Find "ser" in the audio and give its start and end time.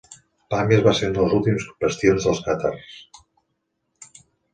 0.99-1.09